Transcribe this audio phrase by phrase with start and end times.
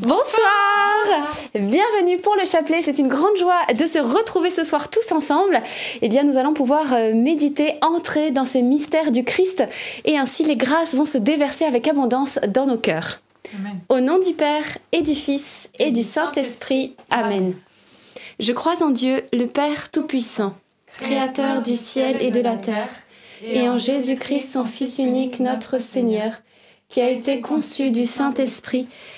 [0.00, 5.10] Bonsoir Bienvenue pour le chapelet, c'est une grande joie de se retrouver ce soir tous
[5.10, 5.60] ensemble.
[6.02, 9.64] Eh bien, nous allons pouvoir euh, méditer, entrer dans ces mystères du Christ
[10.04, 13.20] et ainsi les grâces vont se déverser avec abondance dans nos cœurs.
[13.88, 16.94] Au nom du Père et du Fils et du Saint-Esprit.
[17.10, 17.56] Amen.
[18.38, 20.54] Je crois en Dieu, le Père Tout-Puissant,
[21.00, 22.90] Créateur du ciel et de la terre,
[23.42, 26.34] et en Jésus-Christ, son Fils unique, notre Seigneur,
[26.88, 29.17] qui a été conçu du Saint-Esprit, est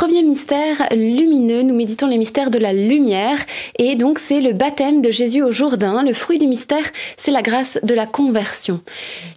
[0.00, 3.36] Premier mystère lumineux, nous méditons les mystères de la lumière
[3.78, 6.02] et donc c'est le baptême de Jésus au Jourdain.
[6.02, 8.80] Le fruit du mystère, c'est la grâce de la conversion.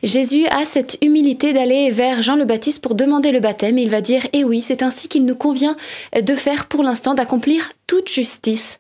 [0.04, 4.00] Jésus a cette humilité d'aller vers Jean le Baptiste pour demander le baptême il va
[4.00, 5.76] dire "Eh oui, c'est ainsi qu'il nous convient
[6.16, 8.78] de faire pour l'instant d'accomplir toute justice."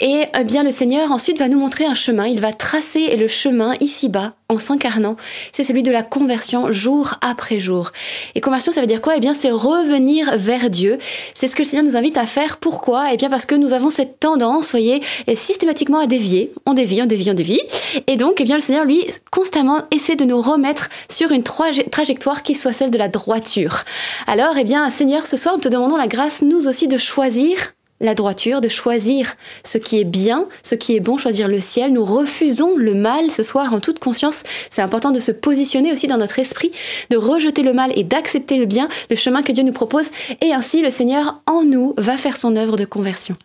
[0.00, 3.28] Et eh bien le Seigneur ensuite va nous montrer un chemin, il va tracer le
[3.28, 5.16] chemin ici-bas en s'incarnant,
[5.52, 7.92] c'est celui de la conversion jour après jour.
[8.34, 9.16] Et conversion, ça veut dire quoi?
[9.16, 10.98] Eh bien, c'est revenir vers Dieu.
[11.34, 12.58] C'est ce que le Seigneur nous invite à faire.
[12.58, 13.12] Pourquoi?
[13.12, 15.02] Eh bien, parce que nous avons cette tendance, voyez,
[15.34, 16.52] systématiquement à dévier.
[16.66, 17.60] On dévie, on dévie, on dévie.
[18.06, 22.42] Et donc, eh bien, le Seigneur, lui, constamment essaie de nous remettre sur une trajectoire
[22.42, 23.84] qui soit celle de la droiture.
[24.26, 27.73] Alors, eh bien, Seigneur, ce soir, nous te demandons la grâce, nous aussi, de choisir
[28.00, 29.34] la droiture, de choisir
[29.64, 31.92] ce qui est bien, ce qui est bon, choisir le ciel.
[31.92, 34.42] Nous refusons le mal ce soir en toute conscience.
[34.70, 36.72] C'est important de se positionner aussi dans notre esprit,
[37.10, 40.10] de rejeter le mal et d'accepter le bien, le chemin que Dieu nous propose.
[40.40, 43.36] Et ainsi, le Seigneur en nous va faire son œuvre de conversion.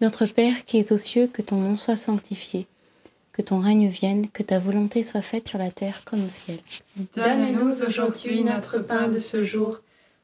[0.00, 2.68] Notre Père qui es aux cieux, que ton nom soit sanctifié,
[3.32, 6.58] que ton règne vienne, que ta volonté soit faite sur la terre comme au ciel.
[7.16, 9.80] Donne-nous aujourd'hui notre pain de ce jour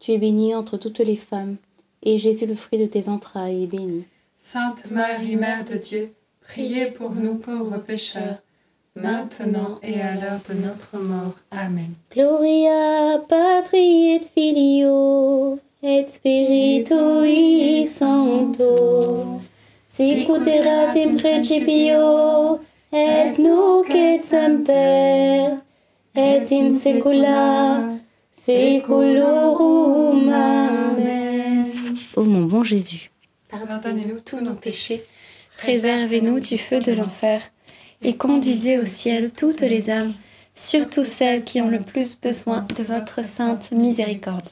[0.00, 1.56] Tu es bénie entre toutes les femmes,
[2.02, 4.04] et Jésus, le fruit de tes entrailles, est béni.
[4.38, 8.38] Sainte Marie, Mère de Dieu, priez pour nous pauvres pécheurs,
[8.94, 11.34] maintenant et à l'heure de notre mort.
[11.50, 11.94] Amen.
[12.10, 19.40] Gloria patri et filio et spiritui sancto
[19.88, 22.60] sicuterat in principio
[22.92, 25.56] et nunc et semper
[26.14, 27.95] et in saecula
[28.46, 31.66] saeculorum amen
[32.14, 33.10] Ô mon bon Jésus
[33.48, 35.02] Pardonnez-nous tous nos péchés,
[35.58, 37.40] Préservez-nous du feu de l'enfer
[38.02, 40.14] et conduisez au ciel toutes les âmes,
[40.54, 44.48] surtout celles qui ont le plus besoin de votre sainte miséricorde.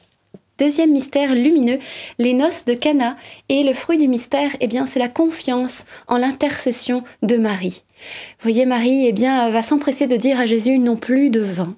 [0.57, 1.79] Deuxième mystère lumineux,
[2.17, 3.17] les noces de Cana.
[3.49, 7.83] Et le fruit du mystère, eh bien, c'est la confiance en l'intercession de Marie.
[8.39, 11.75] Vous voyez, Marie, eh bien, va s'empresser de dire à Jésus non plus de vin.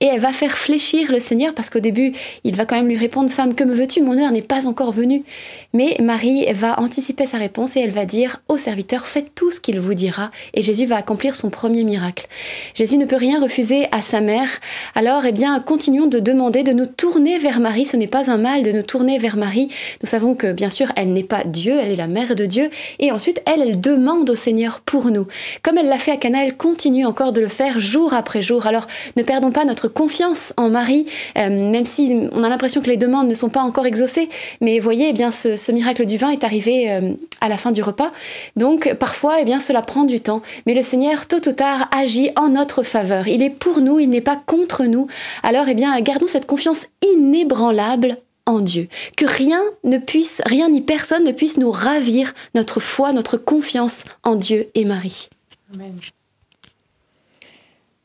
[0.00, 2.12] Et elle va faire fléchir le Seigneur parce qu'au début,
[2.44, 4.02] il va quand même lui répondre Femme, que me veux-tu?
[4.02, 5.24] Mon heure n'est pas encore venue.
[5.72, 9.60] Mais Marie va anticiper sa réponse et elle va dire au serviteur Faites tout ce
[9.60, 10.30] qu'il vous dira.
[10.54, 12.26] Et Jésus va accomplir son premier miracle.
[12.74, 14.48] Jésus ne peut rien refuser à sa mère.
[14.94, 17.86] Alors, eh bien, continuons de demander de nous tourner vers Marie.
[17.86, 19.68] Ce n'est pas un mal de nous tourner vers Marie.
[20.02, 22.70] Nous savons que, bien sûr, elle n'est pas Dieu, elle est la mère de Dieu.
[22.98, 25.26] Et ensuite, elle, elle demande au Seigneur pour nous.
[25.62, 28.66] Comme elle l'a fait à Cana, elle continue encore de le faire jour après jour.
[28.66, 31.06] Alors, ne perdons pas notre confiance en Marie,
[31.38, 34.28] euh, même si on a l'impression que les demandes ne sont pas encore exaucées.
[34.60, 37.82] Mais voyez, eh bien, ce, miracle du vin est arrivé euh, à la fin du
[37.82, 38.12] repas.
[38.56, 40.42] Donc, parfois, eh bien, cela prend du temps.
[40.66, 43.26] Mais le Seigneur, tôt ou tard, agit en notre faveur.
[43.28, 45.06] Il est pour nous, il n'est pas contre nous.
[45.42, 48.88] Alors, eh bien, gardons cette confiance inébranlable en Dieu.
[49.16, 54.04] Que rien ne puisse, rien ni personne ne puisse nous ravir notre foi, notre confiance
[54.22, 55.28] en Dieu et Marie.
[55.72, 55.98] Amen.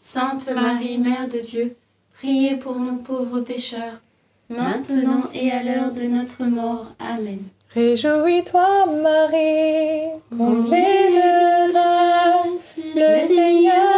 [0.00, 1.76] Sainte Marie, Mère de Dieu,
[2.14, 4.00] priez pour nous pauvres pécheurs,
[4.48, 6.92] maintenant et à l'heure de notre mort.
[6.98, 7.40] Amen.
[7.74, 13.97] Réjouis-toi Marie, comblée de grâce, le Seigneur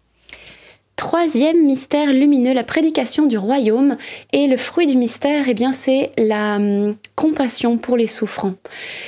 [1.01, 3.97] Troisième mystère lumineux, la prédication du royaume.
[4.33, 8.53] Et le fruit du mystère, eh bien, c'est la hum, compassion pour les souffrants.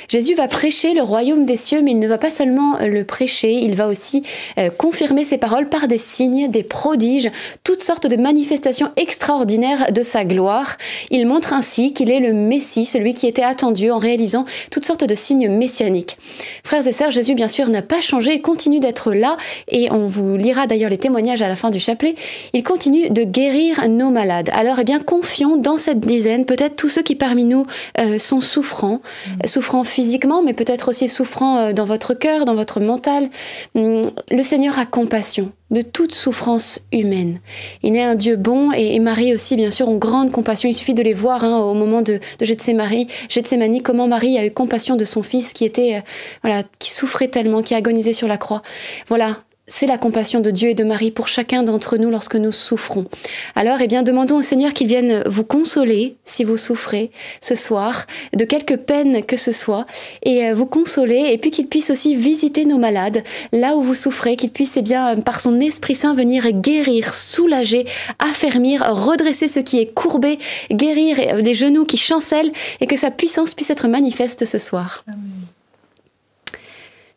[0.08, 3.04] Jésus va prêcher le royaume des cieux, mais il ne va pas seulement euh, le
[3.04, 4.24] prêcher, il va aussi
[4.58, 7.30] euh, confirmer ses paroles par des signes, des prodiges,
[7.62, 10.76] toutes sortes de manifestations extraordinaires de sa gloire.
[11.10, 15.04] Il montre ainsi qu'il est le Messie, celui qui était attendu en réalisant toutes sortes
[15.04, 16.18] de signes messianiques.
[16.64, 19.36] Frères et sœurs, Jésus, bien sûr, n'a pas changé, il continue d'être là,
[19.68, 22.14] et on vous lira d'ailleurs les témoignages à la fin du chapelet,
[22.52, 24.50] il continue de guérir nos malades.
[24.52, 27.66] Alors, eh bien, confions dans cette dizaine, peut-être tous ceux qui parmi nous
[27.98, 29.00] euh, sont souffrants,
[29.42, 33.28] euh, souffrants physiquement, mais peut-être aussi souffrants euh, dans votre cœur, dans votre mental.
[33.74, 37.40] Hum, Le Seigneur a compassion de toute souffrance humaine.
[37.82, 40.68] Il est un Dieu bon et, et Marie aussi, bien sûr, ont grande compassion.
[40.68, 44.46] Il suffit de les voir hein, au moment de, de Gethsémani, Gethsémani, comment Marie a
[44.46, 46.00] eu compassion de son fils qui était, euh,
[46.42, 48.62] voilà, qui souffrait tellement, qui agonisait sur la croix.
[49.08, 52.52] Voilà, c'est la compassion de Dieu et de Marie pour chacun d'entre nous lorsque nous
[52.52, 53.06] souffrons.
[53.54, 58.06] Alors, eh bien, demandons au Seigneur qu'il vienne vous consoler si vous souffrez ce soir,
[58.34, 59.86] de quelque peine que ce soit,
[60.22, 63.94] et euh, vous consoler, et puis qu'il puisse aussi visiter nos malades là où vous
[63.94, 67.86] souffrez, qu'il puisse, eh bien, par son Esprit Saint, venir guérir, soulager,
[68.18, 70.38] affermir, redresser ce qui est courbé,
[70.70, 75.04] guérir euh, les genoux qui chancellent, et que sa puissance puisse être manifeste ce soir.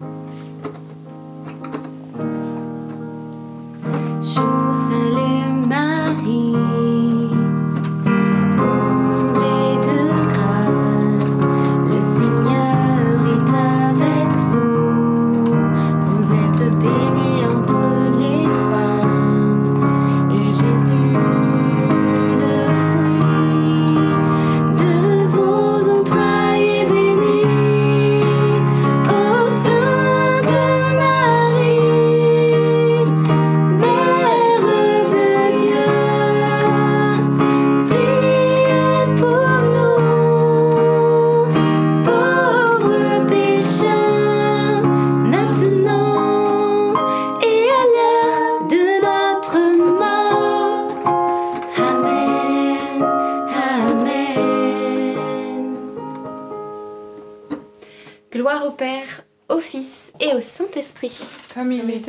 [0.00, 0.06] Je
[4.40, 4.74] vous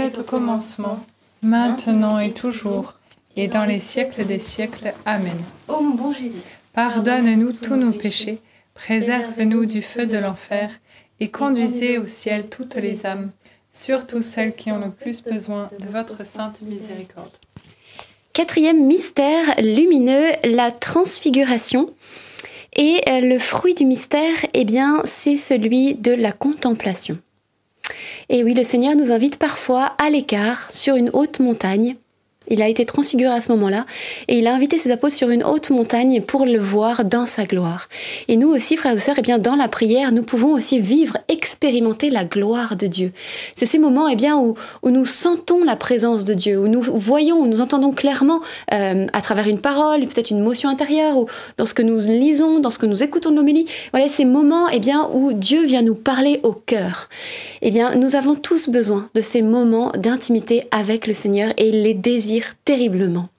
[0.05, 1.03] était au commencement,
[1.41, 2.93] maintenant et toujours,
[3.35, 4.93] et dans les siècles des siècles.
[5.05, 5.37] Amen.
[5.67, 6.41] Ô mon bon Jésus.
[6.73, 8.39] Pardonne-nous tous nos péchés,
[8.73, 10.69] préserve-nous du feu de l'enfer,
[11.19, 13.31] et conduisez au ciel toutes les âmes,
[13.71, 17.31] surtout celles qui ont le plus besoin de votre sainte miséricorde.
[18.33, 21.89] Quatrième mystère lumineux, la transfiguration.
[22.77, 27.15] Et le fruit du mystère, eh bien, c'est celui de la contemplation.
[28.29, 31.95] Et oui, le Seigneur nous invite parfois à l'écart, sur une haute montagne.
[32.49, 33.85] Il a été transfiguré à ce moment-là
[34.27, 37.45] et il a invité ses apôtres sur une haute montagne pour le voir dans sa
[37.45, 37.87] gloire.
[38.27, 41.17] Et nous aussi, frères et sœurs, eh bien, dans la prière, nous pouvons aussi vivre,
[41.27, 43.11] expérimenter la gloire de Dieu.
[43.55, 47.41] C'est ces moments eh bien, où, nous sentons la présence de Dieu, où nous voyons,
[47.41, 48.41] où nous entendons clairement
[48.73, 51.25] euh, à travers une parole, peut-être une motion intérieure, ou
[51.57, 53.65] dans ce que nous lisons, dans ce que nous écoutons de l'homélie.
[53.91, 57.09] Voilà ces moments eh bien, où Dieu vient nous parler au cœur.
[57.61, 61.81] Eh bien, nous avons tous besoin de ces moments d'intimité avec le Seigneur et il
[61.81, 61.93] les
[62.65, 63.29] terriblement.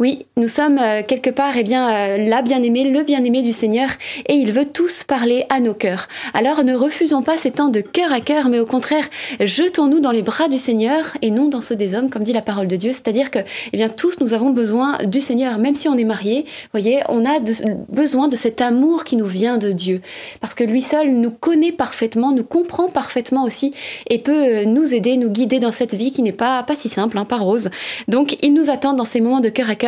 [0.00, 3.88] Oui, nous sommes euh, quelque part eh bien, euh, la bien-aimée, le bien-aimé du Seigneur,
[4.28, 6.06] et il veut tous parler à nos cœurs.
[6.34, 9.04] Alors ne refusons pas ces temps de cœur à cœur, mais au contraire,
[9.40, 12.42] jetons-nous dans les bras du Seigneur et non dans ceux des hommes, comme dit la
[12.42, 12.92] parole de Dieu.
[12.92, 13.40] C'est-à-dire que
[13.72, 17.24] eh bien, tous nous avons besoin du Seigneur, même si on est marié, voyez, on
[17.26, 17.40] a
[17.88, 20.00] besoin de cet amour qui nous vient de Dieu.
[20.40, 23.74] Parce que lui seul nous connaît parfaitement, nous comprend parfaitement aussi,
[24.08, 26.88] et peut euh, nous aider, nous guider dans cette vie qui n'est pas, pas si
[26.88, 27.70] simple, hein, pas rose.
[28.06, 29.87] Donc il nous attend dans ces moments de cœur à cœur,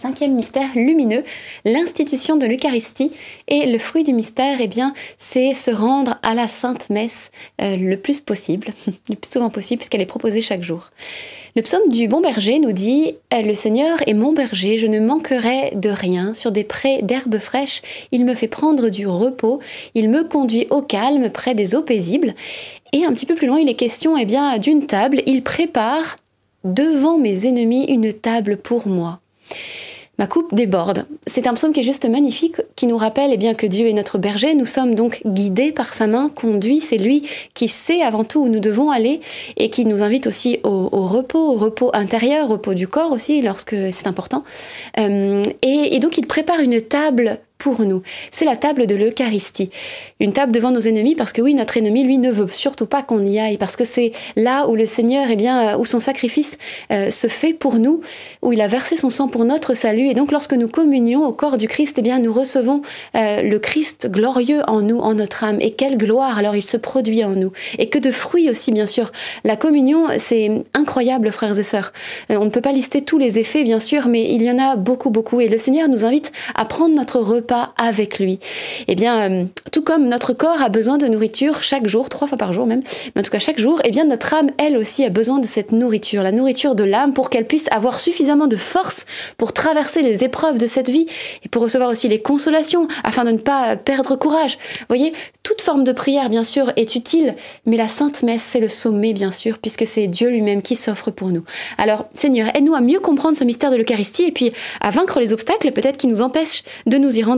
[0.00, 1.24] Cinquième mystère lumineux,
[1.64, 3.10] l'institution de l'Eucharistie.
[3.48, 7.74] Et le fruit du mystère, eh bien, c'est se rendre à la Sainte Messe euh,
[7.74, 8.68] le plus possible,
[9.08, 10.90] le plus souvent possible, puisqu'elle est proposée chaque jour.
[11.56, 15.00] Le psaume du bon berger nous dit euh, Le Seigneur est mon berger, je ne
[15.00, 16.32] manquerai de rien.
[16.32, 17.82] Sur des prés d'herbes fraîches,
[18.12, 19.58] il me fait prendre du repos,
[19.96, 22.36] il me conduit au calme près des eaux paisibles.
[22.92, 25.22] Et un petit peu plus loin, il est question eh bien, d'une table.
[25.26, 26.18] Il prépare
[26.62, 29.18] devant mes ennemis une table pour moi.
[30.18, 31.06] Ma coupe déborde.
[31.28, 33.92] C'est un psaume qui est juste magnifique, qui nous rappelle eh bien, que Dieu est
[33.92, 34.54] notre berger.
[34.54, 36.80] Nous sommes donc guidés par sa main, conduits.
[36.80, 37.22] C'est lui
[37.54, 39.20] qui sait avant tout où nous devons aller
[39.56, 43.42] et qui nous invite aussi au, repos, au repos intérieur, au repos du corps aussi,
[43.42, 44.42] lorsque c'est important.
[44.98, 48.02] Euh, et donc il prépare une table pour nous.
[48.30, 49.70] C'est la table de l'Eucharistie.
[50.20, 53.02] Une table devant nos ennemis, parce que oui, notre ennemi, lui, ne veut surtout pas
[53.02, 56.56] qu'on y aille, parce que c'est là où le Seigneur, eh bien, où son sacrifice
[56.92, 58.00] euh, se fait pour nous,
[58.42, 60.06] où il a versé son sang pour notre salut.
[60.06, 62.80] Et donc, lorsque nous communions au corps du Christ, eh bien, nous recevons
[63.16, 65.58] euh, le Christ glorieux en nous, en notre âme.
[65.60, 67.52] Et quelle gloire alors il se produit en nous.
[67.78, 69.10] Et que de fruits aussi, bien sûr.
[69.42, 71.92] La communion, c'est incroyable, frères et sœurs.
[72.30, 74.58] Euh, on ne peut pas lister tous les effets, bien sûr, mais il y en
[74.58, 75.40] a beaucoup, beaucoup.
[75.40, 78.38] Et le Seigneur nous invite à prendre notre repas pas avec lui.
[78.86, 82.38] Eh bien, euh, tout comme notre corps a besoin de nourriture chaque jour, trois fois
[82.38, 82.82] par jour même,
[83.14, 85.46] mais en tout cas chaque jour, eh bien notre âme, elle aussi, a besoin de
[85.46, 89.06] cette nourriture, la nourriture de l'âme, pour qu'elle puisse avoir suffisamment de force
[89.38, 91.06] pour traverser les épreuves de cette vie
[91.44, 94.58] et pour recevoir aussi les consolations, afin de ne pas perdre courage.
[94.80, 97.34] Vous voyez, toute forme de prière, bien sûr, est utile,
[97.64, 101.10] mais la Sainte Messe, c'est le sommet, bien sûr, puisque c'est Dieu lui-même qui s'offre
[101.10, 101.44] pour nous.
[101.78, 105.32] Alors, Seigneur, aide-nous à mieux comprendre ce mystère de l'Eucharistie et puis à vaincre les
[105.32, 107.37] obstacles peut-être qui nous empêchent de nous y rendre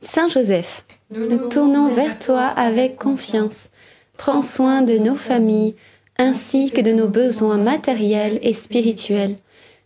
[0.00, 3.70] Saint Joseph, nous, tournons vers toi avec confiance.
[4.16, 5.74] Prends soin de nos familles
[6.18, 9.36] ainsi que de nos besoins matériels et spirituels.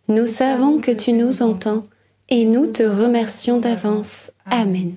[0.09, 1.83] Nous savons que tu nous entends
[2.29, 4.33] et nous te remercions d'avance.
[4.47, 4.95] Amen.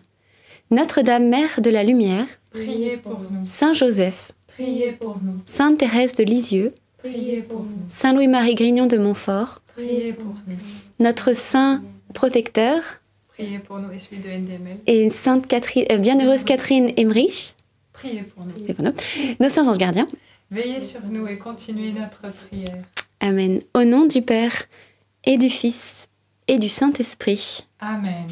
[0.72, 3.46] Notre-Dame Mère de la Lumière, priez pour nous.
[3.46, 5.42] Saint Joseph, Priez pour nous.
[5.44, 7.84] Sainte Thérèse de Lisieux, Priez pour nous.
[7.88, 10.56] Saint Louis-Marie Grignon de Montfort, Priez pour nous.
[11.00, 12.82] notre Saint protecteur,
[13.38, 14.78] Priez pour nous et celui de NDML.
[14.88, 17.56] et Sainte Catherine, euh, Bienheureuse Catherine Emmerich,
[17.94, 18.54] Priez pour nous.
[18.68, 18.94] et pour nous,
[19.40, 20.08] nos saints anges gardiens.
[20.52, 22.78] Veillez sur nous et continuez notre prière.
[23.20, 23.62] Amen.
[23.74, 24.54] Au nom du Père
[25.26, 26.08] et du Fils
[26.48, 27.66] et du Saint-Esprit.
[27.80, 28.28] Amen.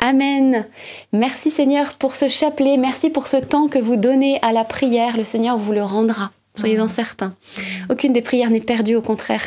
[0.00, 0.66] Amen.
[1.12, 2.76] Merci Seigneur pour ce chapelet.
[2.76, 5.16] Merci pour ce temps que vous donnez à la prière.
[5.16, 6.30] Le Seigneur vous le rendra.
[6.58, 7.30] Soyez-en certains.
[7.88, 9.42] Aucune des prières n'est perdue, au contraire.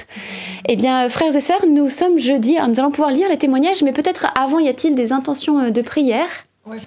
[0.67, 2.57] Eh bien, frères et sœurs, nous sommes jeudi.
[2.57, 5.69] Alors, nous allons pouvoir lire les témoignages, mais peut-être avant, y a-t-il des intentions euh,
[5.71, 6.29] de prière?
[6.65, 6.77] Ouais,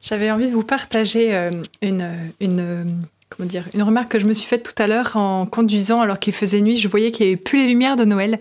[0.00, 1.50] J'avais envie de vous partager euh,
[1.82, 2.08] une,
[2.40, 2.86] une,
[3.30, 6.18] comment dire, une remarque que je me suis faite tout à l'heure en conduisant alors
[6.18, 6.76] qu'il faisait nuit.
[6.76, 8.38] Je voyais qu'il n'y avait plus les lumières de Noël.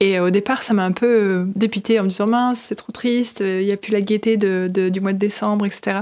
[0.00, 2.74] Et euh, au départ, ça m'a un peu euh, dépité en me disant mince, c'est
[2.74, 5.98] trop triste, il n'y a plus la gaieté de, du mois de décembre, etc.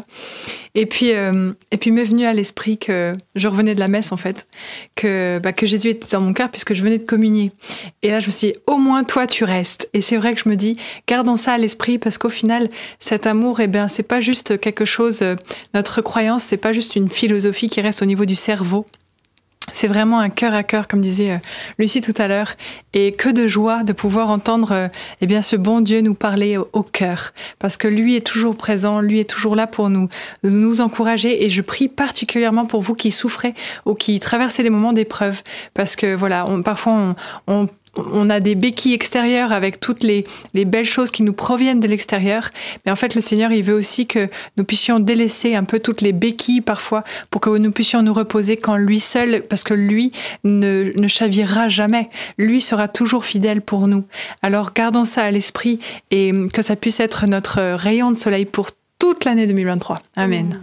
[0.74, 4.12] Et puis, euh, et puis m'est venu à l'esprit que je revenais de la messe
[4.12, 4.46] en fait,
[4.94, 7.50] que, bah, que Jésus était dans mon cœur puisque je venais de communier.
[8.02, 9.88] Et là, je me suis dit, au moins toi, tu restes.
[9.94, 10.76] Et c'est vrai que je me dis,
[11.08, 12.68] gardons ça à l'esprit parce qu'au final,
[13.00, 15.24] cet amour, eh ben, c'est pas juste quelque chose,
[15.74, 18.86] notre croyance, c'est pas juste une philosophie qui reste au niveau du cerveau.
[19.72, 21.38] C'est vraiment un cœur à cœur, comme disait euh,
[21.78, 22.54] Lucie tout à l'heure,
[22.94, 24.88] et que de joie de pouvoir entendre euh,
[25.20, 29.00] eh bien ce bon Dieu nous parler au, cœur, parce que lui est toujours présent,
[29.00, 30.08] lui est toujours là pour nous
[30.42, 33.54] nous encourager, et je prie particulièrement pour vous qui souffrez
[33.84, 35.42] ou qui traversez des moments d'épreuve,
[35.74, 37.68] parce que voilà, parfois on on
[38.30, 40.24] a des béquilles extérieures avec toutes les,
[40.54, 42.50] belles choses qui nous proviennent de l'extérieur.
[42.84, 46.00] Mais en fait, le Seigneur, il veut aussi que nous puissions délaisser un peu toutes
[46.00, 50.12] les béquilles parfois pour que nous puissions nous reposer quand lui seul, parce que lui
[50.44, 52.10] ne, ne chavirera jamais.
[52.38, 54.04] Lui sera toujours fidèle pour nous.
[54.42, 55.78] Alors gardons ça à l'esprit
[56.10, 60.00] et que ça puisse être notre rayon de soleil pour toute l'année 2023.
[60.16, 60.60] Amen.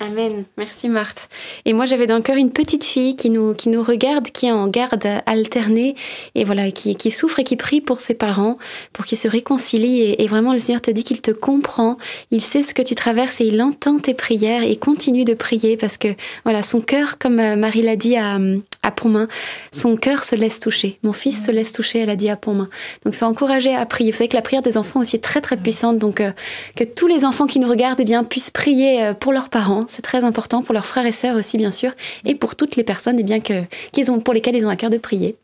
[0.00, 0.44] Amen.
[0.58, 1.28] Merci Marthe.
[1.64, 4.46] Et moi j'avais dans le cœur une petite fille qui nous, qui nous regarde, qui
[4.46, 5.94] est en garde alternée
[6.34, 8.58] et voilà, qui, qui souffre et qui prie pour ses parents,
[8.92, 10.16] pour qu'ils se réconcilient.
[10.18, 11.96] Et, vraiment le Seigneur te dit qu'il te comprend,
[12.32, 15.76] il sait ce que tu traverses et il entend tes prières et continue de prier
[15.76, 16.08] parce que
[16.42, 18.38] voilà, son cœur, comme euh, Marie l'a dit à,
[18.84, 19.26] à Pontmain,
[19.72, 20.98] son cœur se laisse toucher.
[21.02, 22.68] Mon fils se laisse toucher, elle a dit à Pontmain.
[23.04, 24.12] Donc c'est encouragé à prier.
[24.12, 25.98] Vous savez que la prière des enfants aussi est très très puissante.
[25.98, 26.30] Donc euh,
[26.76, 29.84] que tous les enfants qui nous regardent eh bien, puissent prier euh, pour leurs parents
[29.88, 31.92] c'est très important pour leurs frères et sœurs aussi, bien sûr,
[32.24, 34.76] et pour toutes les personnes eh bien, que, qu'ils ont, pour lesquelles ils ont à
[34.76, 35.36] cœur de prier.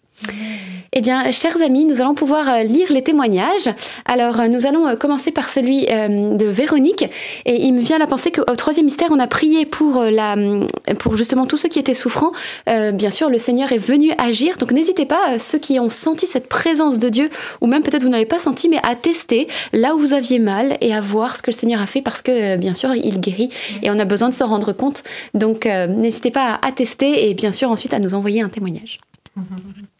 [0.93, 3.71] Eh bien, chers amis, nous allons pouvoir euh, lire les témoignages.
[4.07, 7.05] Alors, euh, nous allons euh, commencer par celui de Véronique.
[7.45, 10.05] Et il me vient à la pensée qu'au troisième mystère, on a prié pour,
[11.15, 12.33] justement tous ceux qui étaient souffrants.
[12.67, 14.57] bien sûr, le Seigneur est venu agir.
[14.57, 18.09] Donc, n'hésitez pas, ceux qui ont senti cette présence de Dieu, ou même peut-être vous
[18.09, 21.43] n'avez pas senti, mais à tester là où vous aviez mal et à voir ce
[21.43, 23.51] que le Seigneur a fait parce que, bien sûr, il guérit
[23.83, 25.05] et on a besoin de se rendre compte.
[25.35, 29.01] Donc, n'hésitez pas à tester et bien sûr ensuite à nous envoyer un témoignage.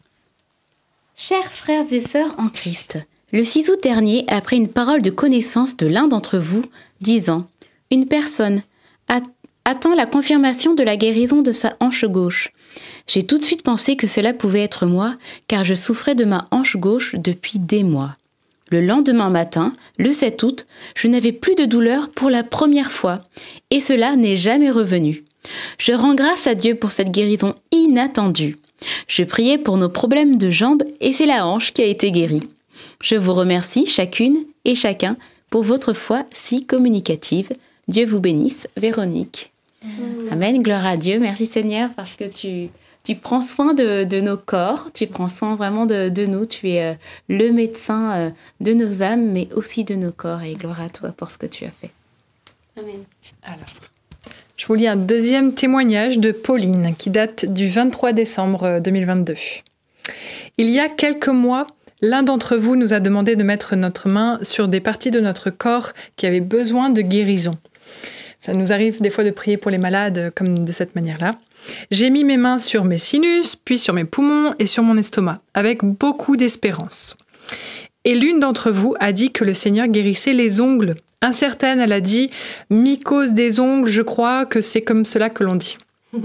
[1.23, 2.97] Chers frères et sœurs en Christ,
[3.31, 6.63] le 6 août dernier, après une parole de connaissance de l'un d'entre vous,
[6.99, 7.45] disant
[7.91, 8.63] Une personne
[9.63, 12.51] attend la confirmation de la guérison de sa hanche gauche.
[13.05, 15.15] J'ai tout de suite pensé que cela pouvait être moi,
[15.47, 18.15] car je souffrais de ma hanche gauche depuis des mois.
[18.71, 23.19] Le lendemain matin, le 7 août, je n'avais plus de douleur pour la première fois,
[23.69, 25.23] et cela n'est jamais revenu.
[25.77, 28.55] Je rends grâce à Dieu pour cette guérison inattendue.
[29.07, 32.43] Je priais pour nos problèmes de jambes et c'est la hanche qui a été guérie.
[33.01, 35.17] Je vous remercie chacune et chacun
[35.49, 37.49] pour votre foi si communicative.
[37.87, 39.51] Dieu vous bénisse, Véronique.
[40.29, 41.19] Amen, gloire à Dieu.
[41.19, 42.69] Merci Seigneur parce que tu,
[43.03, 46.45] tu prends soin de, nos corps, tu prends soin vraiment de, nous.
[46.45, 46.95] Tu es euh,
[47.29, 50.43] le médecin euh, de nos âmes, mais aussi de nos corps.
[50.43, 51.91] Et gloire à toi pour ce que tu as fait.
[52.77, 53.03] Amen.
[53.43, 53.65] Alors.
[54.61, 59.33] Je vous lis un deuxième témoignage de Pauline qui date du 23 décembre 2022.
[60.59, 61.65] Il y a quelques mois,
[62.03, 65.49] l'un d'entre vous nous a demandé de mettre notre main sur des parties de notre
[65.49, 67.55] corps qui avaient besoin de guérison.
[68.39, 71.31] Ça nous arrive des fois de prier pour les malades comme de cette manière-là.
[71.89, 75.41] J'ai mis mes mains sur mes sinus, puis sur mes poumons et sur mon estomac,
[75.55, 77.17] avec beaucoup d'espérance.
[78.05, 82.01] Et l'une d'entre vous a dit que le Seigneur guérissait les ongles incertaine, elle a
[82.01, 82.29] dit
[82.69, 85.77] mycose des ongles, je crois que c'est comme cela que l'on dit.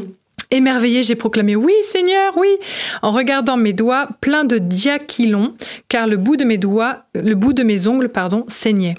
[0.50, 2.48] Émerveillée, j'ai proclamé Oui, Seigneur, oui,
[3.02, 5.54] en regardant mes doigts pleins de diaquilons,
[5.88, 8.94] car le bout de mes doigts, le bout de mes ongles, pardon, saignait.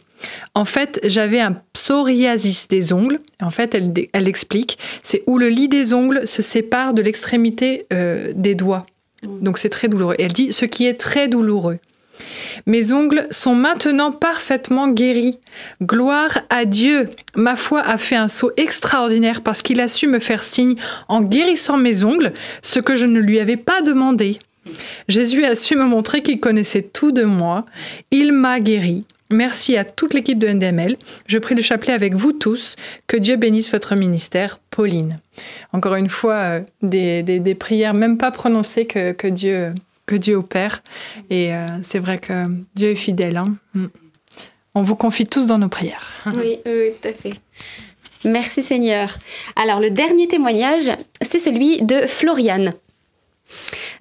[0.55, 3.19] En fait, j'avais un psoriasis des ongles.
[3.41, 7.85] En fait, elle, elle explique, c'est où le lit des ongles se sépare de l'extrémité
[7.93, 8.85] euh, des doigts.
[9.23, 10.15] Donc c'est très douloureux.
[10.17, 11.79] Et elle dit ce qui est très douloureux.
[12.65, 15.39] Mes ongles sont maintenant parfaitement guéris.
[15.81, 17.09] Gloire à Dieu.
[17.35, 20.75] Ma foi a fait un saut extraordinaire parce qu'il a su me faire signe
[21.07, 24.39] en guérissant mes ongles, ce que je ne lui avais pas demandé.
[25.07, 27.65] Jésus a su me montrer qu'il connaissait tout de moi.
[28.11, 29.05] Il m'a guéri.
[29.29, 30.95] Merci à toute l'équipe de NDML.
[31.25, 32.75] Je prie le chapelet avec vous tous.
[33.07, 35.19] Que Dieu bénisse votre ministère, Pauline.
[35.73, 39.73] Encore une fois, euh, des, prières même pas prononcées que Dieu
[40.07, 40.81] que Dieu opère.
[41.29, 43.37] Et euh, c'est vrai que Dieu est fidèle.
[43.37, 43.55] Hein.
[43.75, 43.85] Mm.
[44.73, 46.11] On vous confie tous dans nos prières.
[46.25, 47.33] Oui, oui, tout à fait.
[48.23, 49.17] Merci Seigneur.
[49.55, 50.91] Alors le dernier témoignage,
[51.21, 52.73] c'est celui de Floriane.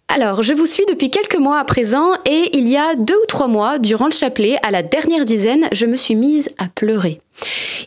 [0.09, 3.27] Alors, je vous suis depuis quelques mois à présent et il y a deux ou
[3.27, 7.21] trois mois, durant le chapelet, à la dernière dizaine, je me suis mise à pleurer.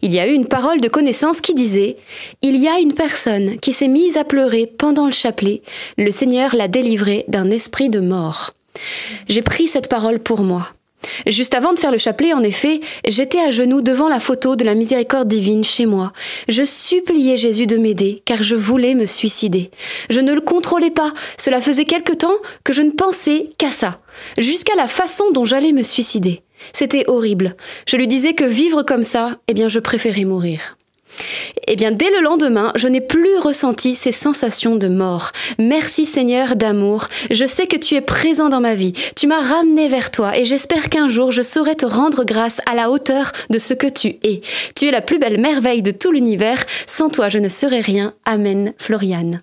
[0.01, 1.95] Il y a eu une parole de connaissance qui disait
[2.41, 5.61] Il y a une personne qui s'est mise à pleurer pendant le chapelet.
[5.97, 8.53] Le Seigneur l'a délivrée d'un esprit de mort.
[9.27, 10.67] J'ai pris cette parole pour moi.
[11.27, 14.65] Juste avant de faire le chapelet, en effet, j'étais à genoux devant la photo de
[14.65, 16.13] la miséricorde divine chez moi.
[16.47, 19.71] Je suppliais Jésus de m'aider, car je voulais me suicider.
[20.09, 23.99] Je ne le contrôlais pas, cela faisait quelque temps que je ne pensais qu'à ça,
[24.37, 26.41] jusqu'à la façon dont j'allais me suicider.
[26.73, 27.55] C'était horrible.
[27.87, 30.77] Je lui disais que vivre comme ça, eh bien je préférais mourir.
[31.67, 35.31] Eh bien, dès le lendemain, je n'ai plus ressenti ces sensations de mort.
[35.57, 37.07] Merci Seigneur d'amour.
[37.31, 38.93] Je sais que tu es présent dans ma vie.
[39.15, 42.75] Tu m'as ramené vers toi et j'espère qu'un jour je saurai te rendre grâce à
[42.75, 44.41] la hauteur de ce que tu es.
[44.75, 46.65] Tu es la plus belle merveille de tout l'univers.
[46.87, 48.13] Sans toi, je ne serais rien.
[48.25, 49.41] Amen, Floriane.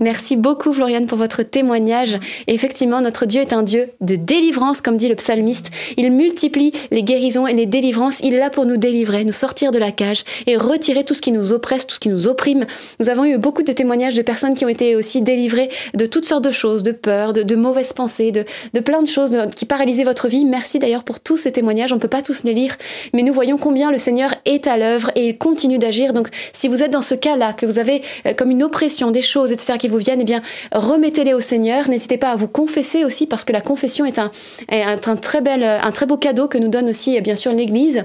[0.00, 2.18] Merci beaucoup, Floriane, pour votre témoignage.
[2.46, 5.70] effectivement, notre Dieu est un Dieu de délivrance, comme dit le psalmiste.
[5.98, 8.20] Il multiplie les guérisons et les délivrances.
[8.20, 11.20] Il est là pour nous délivrer, nous sortir de la cage et retirer tout ce
[11.20, 12.64] qui nous oppresse, tout ce qui nous opprime.
[12.98, 16.24] Nous avons eu beaucoup de témoignages de personnes qui ont été aussi délivrées de toutes
[16.24, 20.28] sortes de choses, de peur, de, mauvaises pensées, de, plein de choses qui paralysaient votre
[20.28, 20.46] vie.
[20.46, 21.92] Merci d'ailleurs pour tous ces témoignages.
[21.92, 22.74] On ne peut pas tous les lire,
[23.12, 26.14] mais nous voyons combien le Seigneur est à l'œuvre et il continue d'agir.
[26.14, 29.20] Donc, si vous êtes dans ce cas-là, que vous avez euh, comme une oppression, des
[29.20, 31.88] choses, etc., vous viennent, eh bien, remettez-les au Seigneur.
[31.88, 34.30] N'hésitez pas à vous confesser aussi, parce que la confession est un,
[34.70, 38.04] un, très, bel, un très beau cadeau que nous donne aussi, eh bien sûr, l'Église.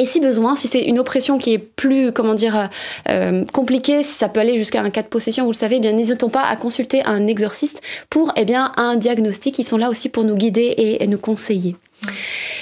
[0.00, 2.70] Et si besoin, si c'est une oppression qui est plus, comment dire,
[3.10, 5.80] euh, compliquée, si ça peut aller jusqu'à un cas de possession, vous le savez, eh
[5.80, 9.58] bien n'hésitons pas à consulter un exorciste pour, eh bien, un diagnostic.
[9.58, 11.76] Ils sont là aussi pour nous guider et, nous conseiller.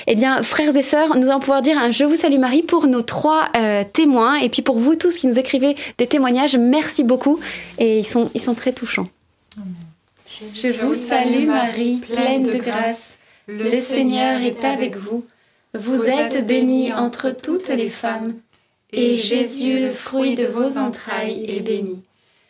[0.06, 2.86] Eh bien, frères et sœurs, nous allons pouvoir dire un Je vous salue Marie pour
[2.86, 7.04] nos trois euh, témoins et puis pour vous tous qui nous écrivez des témoignages, merci
[7.04, 7.38] beaucoup
[7.78, 9.08] et ils sont, ils sont très touchants.
[10.54, 13.18] Je vous salue Marie, pleine de grâce.
[13.46, 15.24] Le Seigneur est avec vous.
[15.74, 18.34] Vous êtes bénie entre toutes les femmes,
[18.92, 22.02] et Jésus, le fruit de vos entrailles, est béni.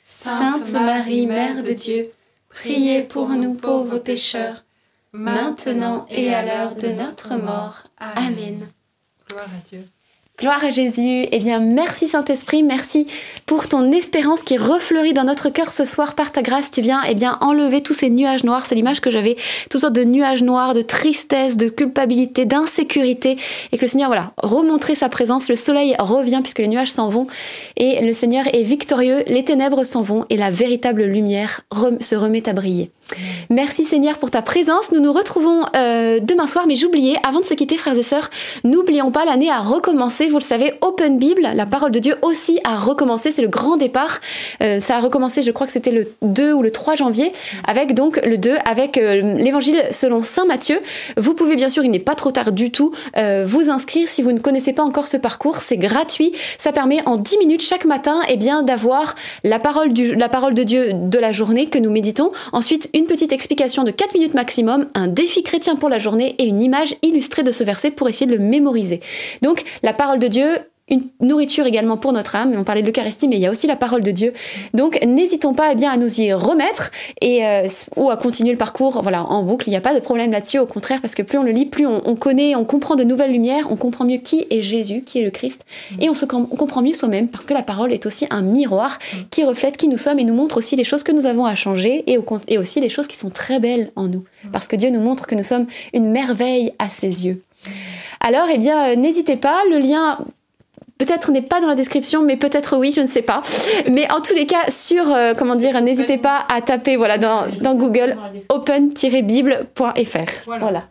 [0.04, 2.10] Sainte Marie, Mère de Dieu,
[2.48, 4.64] priez pour nous pauvres pécheurs,
[5.12, 7.82] maintenant et à l'heure de notre mort.
[7.98, 8.60] Amen.
[9.28, 9.84] Gloire à Dieu.
[10.40, 11.26] Gloire à Jésus.
[11.32, 13.08] Eh bien, merci Saint-Esprit, merci
[13.44, 16.70] pour ton espérance qui refleurit dans notre cœur ce soir par ta grâce.
[16.70, 18.64] Tu viens, eh bien, enlever tous ces nuages noirs.
[18.64, 19.34] C'est l'image que j'avais,
[19.68, 23.36] toutes sortes de nuages noirs, de tristesse, de culpabilité, d'insécurité.
[23.72, 25.48] Et que le Seigneur, voilà, remontrer sa présence.
[25.48, 27.26] Le soleil revient puisque les nuages s'en vont.
[27.74, 29.24] Et le Seigneur est victorieux.
[29.26, 31.62] Les ténèbres s'en vont et la véritable lumière
[31.98, 32.92] se remet à briller.
[33.50, 34.92] Merci Seigneur pour ta présence.
[34.92, 38.28] Nous nous retrouvons euh, demain soir, mais j'oubliais, avant de se quitter, frères et sœurs,
[38.64, 40.28] n'oublions pas, l'année a recommencé.
[40.28, 43.30] Vous le savez, Open Bible, la parole de Dieu aussi a recommencé.
[43.30, 44.20] C'est le grand départ.
[44.62, 47.32] Euh, ça a recommencé, je crois que c'était le 2 ou le 3 janvier,
[47.66, 50.80] avec donc le 2, avec euh, l'évangile selon Saint Matthieu.
[51.16, 52.92] Vous pouvez bien sûr, il n'est pas trop tard du tout,
[53.44, 55.56] vous inscrire si vous ne connaissez pas encore ce parcours.
[55.56, 56.32] C'est gratuit.
[56.58, 60.62] Ça permet en 10 minutes chaque matin eh bien, d'avoir la, parole la parole de
[60.62, 62.30] Dieu de la journée que nous méditons.
[62.52, 66.44] Ensuite, une petite explication de 4 minutes maximum, un défi chrétien pour la journée et
[66.44, 69.00] une image illustrée de ce verset pour essayer de le mémoriser.
[69.40, 70.58] Donc la parole de Dieu,
[70.90, 72.54] une nourriture également pour notre âme.
[72.56, 74.32] On parlait de l'Eucharistie, mais il y a aussi la parole de Dieu.
[74.74, 77.66] Donc, n'hésitons pas eh bien, à nous y remettre et, euh,
[77.96, 79.68] ou à continuer le parcours voilà, en boucle.
[79.68, 81.66] Il n'y a pas de problème là-dessus, au contraire, parce que plus on le lit,
[81.66, 85.18] plus on, connaît, on comprend de nouvelles lumières, on comprend mieux qui est Jésus, qui
[85.18, 85.64] est le Christ,
[86.00, 88.98] et on, se, on comprend mieux soi-même, parce que la parole est aussi un miroir
[89.30, 91.54] qui reflète qui nous sommes et nous montre aussi les choses que nous avons à
[91.54, 92.18] changer et,
[92.48, 95.26] et aussi les choses qui sont très belles en nous, parce que Dieu nous montre
[95.26, 97.42] que nous sommes une merveille à ses yeux.
[98.20, 100.18] Alors, eh bien, euh, n'hésitez pas, le lien
[100.98, 103.42] Peut-être n'est pas dans la description, mais peut-être oui, je ne sais pas.
[103.88, 107.46] Mais en tous les cas, sur, euh, comment dire, n'hésitez pas à taper voilà, dans,
[107.60, 108.16] dans Google
[108.48, 110.30] open-bible.fr.
[110.46, 110.84] Voilà.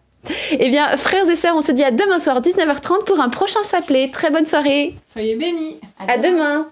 [0.52, 3.60] Eh bien, frères et sœurs, on se dit à demain soir, 19h30, pour un prochain
[3.70, 4.10] chapelet.
[4.12, 4.96] Très bonne soirée.
[5.12, 5.80] Soyez bénis.
[6.08, 6.70] À, demain.